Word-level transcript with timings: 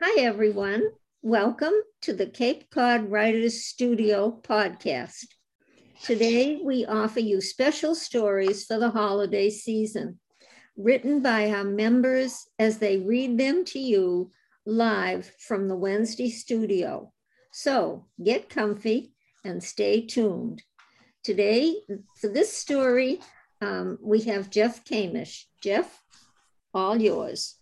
Hi, 0.00 0.20
everyone. 0.20 0.82
Welcome 1.22 1.72
to 2.02 2.12
the 2.12 2.26
Cape 2.26 2.70
Cod 2.70 3.10
Writers 3.10 3.64
Studio 3.64 4.38
podcast. 4.42 5.24
Today, 6.02 6.60
we 6.62 6.84
offer 6.84 7.20
you 7.20 7.40
special 7.40 7.94
stories 7.94 8.66
for 8.66 8.78
the 8.78 8.90
holiday 8.90 9.48
season, 9.48 10.20
written 10.76 11.22
by 11.22 11.50
our 11.50 11.64
members 11.64 12.46
as 12.58 12.78
they 12.78 12.98
read 12.98 13.38
them 13.38 13.64
to 13.66 13.78
you 13.78 14.30
live 14.66 15.32
from 15.38 15.66
the 15.68 15.76
Wednesday 15.76 16.28
studio. 16.28 17.10
So 17.52 18.06
get 18.22 18.50
comfy 18.50 19.14
and 19.44 19.64
stay 19.64 20.04
tuned. 20.04 20.62
Today, 21.24 21.76
for 22.20 22.28
this 22.28 22.52
story, 22.52 23.20
um, 23.62 23.98
we 24.02 24.20
have 24.22 24.50
Jeff 24.50 24.84
Kamish. 24.84 25.44
Jeff, 25.62 26.02
all 26.74 27.00
yours. 27.00 27.56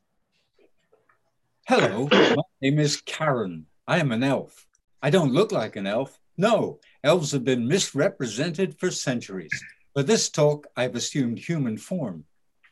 Hello, 1.66 2.08
my 2.10 2.42
name 2.60 2.78
is 2.78 3.00
Karen. 3.00 3.66
I 3.86 3.98
am 3.98 4.12
an 4.12 4.22
elf. 4.22 4.66
I 5.02 5.10
don't 5.10 5.32
look 5.32 5.52
like 5.52 5.76
an 5.76 5.86
elf. 5.86 6.18
No, 6.36 6.80
elves 7.02 7.32
have 7.32 7.44
been 7.44 7.66
misrepresented 7.66 8.78
for 8.78 8.90
centuries. 8.90 9.52
For 9.94 10.02
this 10.02 10.28
talk, 10.28 10.66
I've 10.76 10.94
assumed 10.94 11.38
human 11.38 11.78
form. 11.78 12.24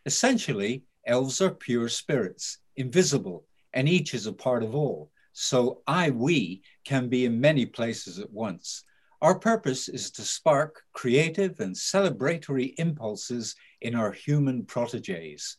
Essentially, 0.07 0.85
elves 1.07 1.41
are 1.41 1.51
pure 1.51 1.89
spirits, 1.89 2.59
invisible, 2.77 3.47
and 3.73 3.89
each 3.89 4.15
is 4.15 4.27
a 4.27 4.33
part 4.33 4.63
of 4.63 4.75
all. 4.75 5.11
So 5.33 5.83
I, 5.87 6.11
we, 6.11 6.63
can 6.85 7.09
be 7.09 7.25
in 7.25 7.41
many 7.41 7.67
places 7.67 8.19
at 8.19 8.31
once. 8.31 8.85
Our 9.23 9.39
purpose 9.39 9.89
is 9.89 10.11
to 10.13 10.23
spark 10.23 10.83
creative 10.93 11.59
and 11.61 11.75
celebratory 11.75 12.75
impulses 12.77 13.57
in 13.81 13.95
our 13.95 14.13
human 14.13 14.65
proteges. 14.65 15.57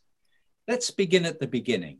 Let's 0.68 0.90
begin 0.90 1.24
at 1.24 1.38
the 1.38 1.46
beginning 1.46 1.98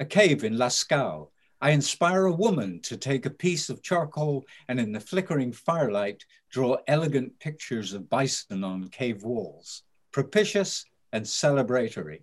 a 0.00 0.04
cave 0.04 0.42
in 0.42 0.56
Lascaux. 0.56 1.28
I 1.60 1.70
inspire 1.70 2.24
a 2.24 2.32
woman 2.32 2.80
to 2.82 2.96
take 2.96 3.24
a 3.24 3.30
piece 3.30 3.70
of 3.70 3.82
charcoal 3.82 4.46
and 4.66 4.80
in 4.80 4.90
the 4.90 4.98
flickering 4.98 5.52
firelight 5.52 6.24
draw 6.50 6.78
elegant 6.88 7.38
pictures 7.38 7.92
of 7.92 8.10
bison 8.10 8.64
on 8.64 8.88
cave 8.88 9.22
walls, 9.22 9.84
propitious 10.10 10.86
and 11.12 11.24
celebratory. 11.24 12.22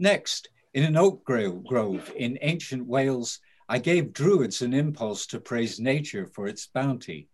Next, 0.00 0.48
in 0.72 0.82
an 0.82 0.96
oak 0.96 1.24
grove 1.24 2.12
in 2.16 2.36
ancient 2.40 2.84
Wales, 2.84 3.38
I 3.68 3.78
gave 3.78 4.14
druids 4.14 4.62
an 4.62 4.74
impulse 4.74 5.26
to 5.26 5.38
praise 5.38 5.78
nature 5.78 6.26
for 6.26 6.48
its 6.48 6.66
bounty. 6.66 7.28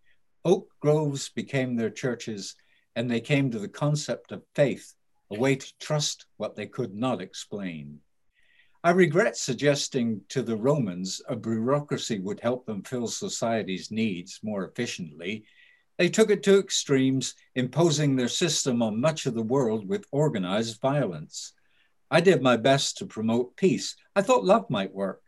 Oak 0.45 0.69
groves 0.81 1.29
became 1.29 1.75
their 1.75 1.89
churches, 1.89 2.53
and 2.95 3.09
they 3.09 3.21
came 3.21 3.49
to 3.49 3.59
the 3.59 3.67
concept 3.67 4.31
of 4.31 4.43
faith, 4.53 4.93
a 5.31 5.39
way 5.39 5.55
to 5.55 5.73
trust 5.79 6.25
what 6.37 6.55
they 6.55 6.67
could 6.67 6.93
not 6.93 7.21
explain. 7.21 7.99
I 8.83 8.91
regret 8.91 9.37
suggesting 9.37 10.21
to 10.29 10.41
the 10.41 10.55
Romans 10.55 11.21
a 11.29 11.35
bureaucracy 11.35 12.19
would 12.19 12.39
help 12.39 12.65
them 12.65 12.83
fill 12.83 13.07
society's 13.07 13.91
needs 13.91 14.39
more 14.43 14.65
efficiently. 14.65 15.45
They 15.97 16.09
took 16.09 16.31
it 16.31 16.41
to 16.43 16.59
extremes, 16.59 17.35
imposing 17.55 18.15
their 18.15 18.27
system 18.27 18.81
on 18.81 18.99
much 18.99 19.25
of 19.25 19.35
the 19.35 19.43
world 19.43 19.87
with 19.87 20.07
organized 20.11 20.81
violence. 20.81 21.53
I 22.09 22.21
did 22.21 22.41
my 22.41 22.57
best 22.57 22.97
to 22.97 23.05
promote 23.05 23.55
peace. 23.55 23.95
I 24.15 24.23
thought 24.23 24.43
love 24.43 24.69
might 24.69 24.93
work. 24.93 25.21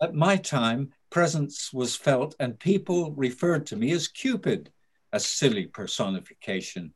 At 0.00 0.14
my 0.14 0.36
time, 0.36 0.92
presence 1.10 1.72
was 1.72 1.94
felt, 1.96 2.34
and 2.40 2.58
people 2.58 3.12
referred 3.12 3.66
to 3.66 3.76
me 3.76 3.90
as 3.92 4.08
Cupid, 4.08 4.70
a 5.12 5.20
silly 5.20 5.66
personification. 5.66 6.94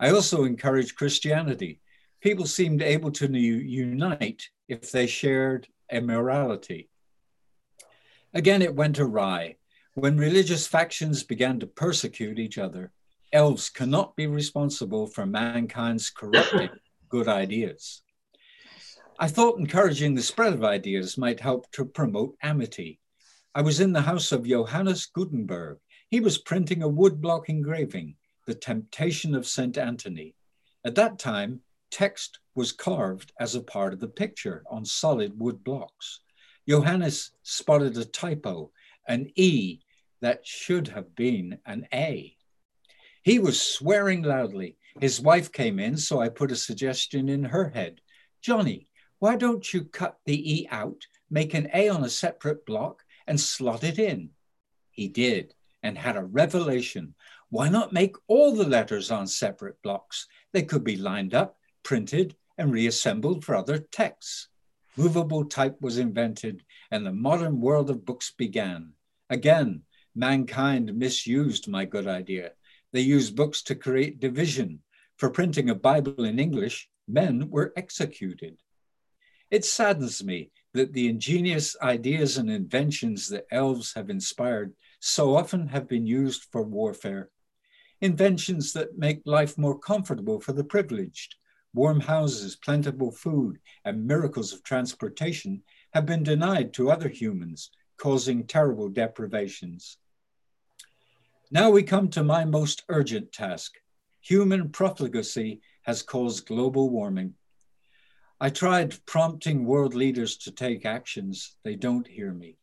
I 0.00 0.10
also 0.10 0.44
encouraged 0.44 0.96
Christianity. 0.96 1.80
People 2.20 2.46
seemed 2.46 2.82
able 2.82 3.12
to 3.12 3.30
unite 3.30 4.48
if 4.68 4.90
they 4.90 5.06
shared 5.06 5.68
a 5.90 6.00
morality. 6.00 6.88
Again, 8.34 8.60
it 8.60 8.74
went 8.74 8.98
awry. 8.98 9.56
When 9.94 10.18
religious 10.18 10.66
factions 10.66 11.22
began 11.22 11.60
to 11.60 11.66
persecute 11.66 12.38
each 12.38 12.58
other, 12.58 12.92
elves 13.32 13.70
cannot 13.70 14.16
be 14.16 14.26
responsible 14.26 15.06
for 15.06 15.26
mankind's 15.26 16.10
corrupting 16.10 16.70
good 17.08 17.28
ideas. 17.28 18.02
I 19.18 19.28
thought 19.28 19.58
encouraging 19.58 20.14
the 20.14 20.22
spread 20.22 20.52
of 20.52 20.64
ideas 20.64 21.18
might 21.18 21.40
help 21.40 21.70
to 21.72 21.84
promote 21.84 22.36
amity. 22.42 23.00
I 23.54 23.62
was 23.62 23.80
in 23.80 23.92
the 23.92 24.02
house 24.02 24.30
of 24.30 24.46
Johannes 24.46 25.06
Gutenberg. 25.06 25.78
He 26.08 26.20
was 26.20 26.38
printing 26.38 26.82
a 26.82 26.88
woodblock 26.88 27.48
engraving, 27.48 28.16
The 28.46 28.54
Temptation 28.54 29.34
of 29.34 29.46
St. 29.46 29.76
Anthony. 29.76 30.34
At 30.84 30.94
that 30.94 31.18
time, 31.18 31.62
text 31.90 32.38
was 32.54 32.72
carved 32.72 33.32
as 33.38 33.54
a 33.54 33.60
part 33.60 33.92
of 33.92 34.00
the 34.00 34.08
picture 34.08 34.64
on 34.70 34.84
solid 34.84 35.38
wood 35.38 35.62
blocks. 35.62 36.20
Johannes 36.68 37.30
spotted 37.42 37.96
a 37.96 38.04
typo, 38.04 38.72
an 39.06 39.30
E 39.36 39.80
that 40.20 40.46
should 40.46 40.88
have 40.88 41.14
been 41.14 41.58
an 41.66 41.86
A. 41.92 42.36
He 43.22 43.38
was 43.38 43.60
swearing 43.60 44.22
loudly. 44.22 44.76
His 45.00 45.20
wife 45.20 45.52
came 45.52 45.78
in, 45.78 45.96
so 45.96 46.20
I 46.20 46.28
put 46.28 46.50
a 46.50 46.56
suggestion 46.56 47.28
in 47.28 47.44
her 47.44 47.68
head. 47.68 48.00
Johnny, 48.42 48.88
why 49.18 49.36
don't 49.36 49.72
you 49.72 49.84
cut 49.84 50.18
the 50.24 50.60
E 50.60 50.68
out, 50.70 51.06
make 51.30 51.54
an 51.54 51.68
A 51.74 51.88
on 51.88 52.04
a 52.04 52.10
separate 52.10 52.64
block, 52.66 53.02
and 53.26 53.40
slot 53.40 53.84
it 53.84 53.98
in? 53.98 54.30
He 54.90 55.08
did 55.08 55.54
and 55.82 55.96
had 55.96 56.16
a 56.16 56.24
revelation. 56.24 57.14
Why 57.50 57.68
not 57.68 57.92
make 57.92 58.16
all 58.26 58.54
the 58.54 58.66
letters 58.66 59.10
on 59.10 59.26
separate 59.26 59.80
blocks? 59.82 60.26
They 60.52 60.62
could 60.62 60.84
be 60.84 60.96
lined 60.96 61.34
up 61.34 61.57
printed, 61.88 62.36
and 62.58 62.70
reassembled 62.70 63.42
for 63.42 63.54
other 63.54 63.78
texts. 63.78 64.48
Movable 64.94 65.46
type 65.46 65.80
was 65.80 65.96
invented, 65.96 66.62
and 66.90 67.06
the 67.06 67.12
modern 67.12 67.62
world 67.62 67.88
of 67.88 68.04
books 68.04 68.30
began. 68.30 68.92
Again, 69.30 69.84
mankind 70.14 70.94
misused 70.94 71.66
my 71.66 71.86
good 71.86 72.06
idea. 72.06 72.50
They 72.92 73.00
used 73.00 73.34
books 73.34 73.62
to 73.62 73.74
create 73.74 74.20
division. 74.20 74.82
For 75.16 75.30
printing 75.30 75.70
a 75.70 75.74
Bible 75.74 76.24
in 76.24 76.38
English, 76.38 76.90
men 77.06 77.48
were 77.48 77.72
executed. 77.74 78.58
It 79.50 79.64
saddens 79.64 80.22
me 80.22 80.50
that 80.74 80.92
the 80.92 81.08
ingenious 81.08 81.74
ideas 81.80 82.36
and 82.36 82.50
inventions 82.50 83.30
that 83.30 83.46
elves 83.50 83.94
have 83.94 84.10
inspired 84.10 84.74
so 85.00 85.34
often 85.34 85.68
have 85.68 85.88
been 85.88 86.06
used 86.06 86.48
for 86.52 86.62
warfare. 86.62 87.30
Inventions 88.02 88.74
that 88.74 88.98
make 88.98 89.22
life 89.24 89.56
more 89.56 89.78
comfortable 89.78 90.38
for 90.38 90.52
the 90.52 90.64
privileged, 90.64 91.36
warm 91.78 92.00
houses, 92.00 92.56
plentiful 92.56 93.12
food, 93.12 93.60
and 93.84 94.04
miracles 94.04 94.52
of 94.52 94.64
transportation 94.64 95.62
have 95.94 96.04
been 96.04 96.24
denied 96.24 96.74
to 96.74 96.90
other 96.90 97.08
humans, 97.08 97.70
causing 97.96 98.44
terrible 98.44 98.88
deprivations. 98.88 99.96
Now 101.52 101.70
we 101.70 101.84
come 101.84 102.08
to 102.08 102.24
my 102.24 102.44
most 102.44 102.82
urgent 102.88 103.32
task. 103.32 103.76
Human 104.22 104.70
profligacy 104.70 105.60
has 105.82 106.02
caused 106.02 106.48
global 106.48 106.90
warming. 106.90 107.34
I 108.40 108.50
tried 108.50 108.98
prompting 109.06 109.64
world 109.64 109.94
leaders 109.94 110.36
to 110.38 110.50
take 110.50 110.84
actions. 110.84 111.54
They 111.62 111.76
don't 111.76 112.08
hear 112.08 112.32
me. 112.32 112.56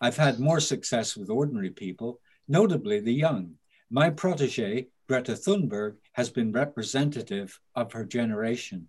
I've 0.00 0.16
had 0.16 0.40
more 0.40 0.58
success 0.58 1.16
with 1.16 1.30
ordinary 1.30 1.70
people, 1.70 2.20
notably 2.48 2.98
the 2.98 3.14
young. 3.14 3.54
My 3.88 4.10
protege, 4.10 4.88
Greta 5.06 5.34
Thunberg, 5.34 5.94
has 6.18 6.28
been 6.28 6.50
representative 6.50 7.60
of 7.76 7.92
her 7.92 8.04
generation. 8.04 8.88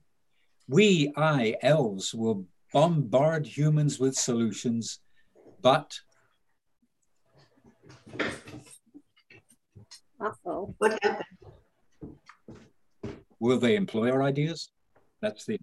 We, 0.67 1.13
I, 1.15 1.57
elves, 1.61 2.11
will 2.11 2.47
bombard 2.73 3.45
humans 3.45 3.99
with 3.99 4.15
solutions, 4.15 4.99
but. 5.61 5.99
Uh-oh. 10.19 10.73
What 10.79 10.97
happened? 11.03 12.15
Will 13.39 13.59
they 13.59 13.75
employ 13.75 14.09
our 14.09 14.23
ideas? 14.23 14.71
That's 15.21 15.45
the. 15.45 15.59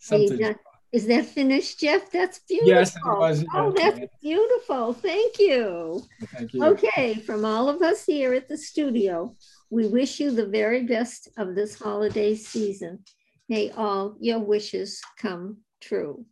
Something. 0.00 0.56
Is 0.92 1.06
that 1.06 1.24
finished, 1.24 1.78
Jeff? 1.80 2.10
That's 2.10 2.40
beautiful. 2.40 2.72
Yes, 2.72 2.96
it 2.96 3.02
was. 3.04 3.44
Oh, 3.54 3.72
that's 3.76 4.00
beautiful. 4.20 4.92
Thank 4.92 5.38
you. 5.38 6.02
Thank 6.32 6.52
you. 6.52 6.64
Okay, 6.64 7.14
from 7.14 7.44
all 7.44 7.68
of 7.68 7.80
us 7.80 8.04
here 8.04 8.34
at 8.34 8.48
the 8.48 8.56
studio, 8.56 9.36
we 9.70 9.86
wish 9.86 10.18
you 10.18 10.32
the 10.32 10.46
very 10.46 10.84
best 10.84 11.28
of 11.36 11.54
this 11.54 11.78
holiday 11.78 12.34
season. 12.34 13.04
May 13.48 13.70
all 13.70 14.16
your 14.20 14.40
wishes 14.40 15.00
come 15.16 15.58
true. 15.80 16.24